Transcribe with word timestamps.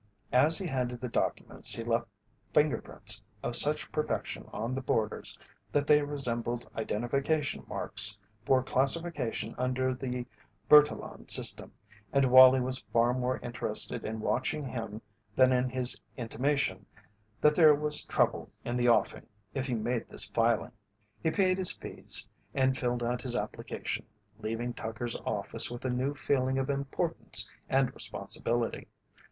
As 0.33 0.57
he 0.57 0.65
handled 0.65 0.99
the 0.99 1.09
documents 1.09 1.75
he 1.75 1.83
left 1.83 2.07
fingerprints 2.55 3.21
of 3.43 3.55
such 3.55 3.91
perfection 3.91 4.49
on 4.51 4.73
the 4.73 4.81
borders 4.81 5.37
that 5.71 5.85
they 5.85 6.01
resembled 6.01 6.67
identification 6.75 7.63
marks 7.67 8.17
for 8.43 8.63
classification 8.63 9.53
under 9.59 9.93
the 9.93 10.25
Bertillon 10.67 11.29
system, 11.29 11.71
and 12.11 12.31
Wallie 12.31 12.59
was 12.61 12.83
far 12.91 13.13
more 13.13 13.37
interested 13.43 14.03
in 14.03 14.21
watching 14.21 14.65
him 14.65 15.03
than 15.35 15.53
in 15.53 15.69
his 15.69 16.01
intimation 16.17 16.87
that 17.39 17.53
there 17.53 17.75
was 17.75 18.03
trouble 18.03 18.49
in 18.65 18.77
the 18.77 18.89
offing 18.89 19.27
if 19.53 19.67
he 19.67 19.75
made 19.75 20.09
this 20.09 20.25
filing. 20.29 20.71
He 21.21 21.29
paid 21.29 21.59
his 21.59 21.73
fees 21.73 22.27
and 22.55 22.75
filled 22.75 23.03
out 23.03 23.21
his 23.21 23.35
application, 23.35 24.07
leaving 24.39 24.73
Tucker's 24.73 25.15
office 25.27 25.69
with 25.69 25.85
a 25.85 25.91
new 25.91 26.15
feeling 26.15 26.57
of 26.57 26.71
importance 26.71 27.47
and 27.69 27.93
responsibility. 27.93 28.87